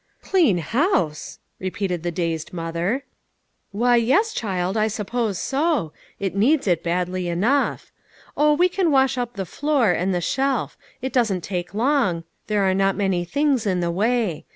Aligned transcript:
"Clean 0.23 0.57
house!" 0.57 1.37
repeated 1.59 2.01
the 2.01 2.09
dazed 2.09 2.51
mother. 2.53 3.03
"Why, 3.71 3.97
yes, 3.97 4.33
child, 4.33 4.75
I 4.75 4.87
suppose 4.87 5.37
so. 5.37 5.93
It 6.19 6.35
needs 6.35 6.65
it 6.65 6.81
badly 6.81 7.27
enough. 7.27 7.91
Oh, 8.35 8.53
we 8.55 8.67
can 8.67 8.89
wash 8.89 9.15
up 9.15 9.35
the 9.35 9.45
floor, 9.45 9.91
and 9.91 10.11
the 10.11 10.19
shelf. 10.19 10.75
It 11.03 11.13
doesn't 11.13 11.41
take 11.43 11.75
long; 11.75 12.23
there 12.47 12.63
are 12.67 12.73
not 12.73 12.95
many 12.97 13.23
things 13.23 13.67
in 13.67 13.79
the 13.79 13.91
way. 13.91 14.47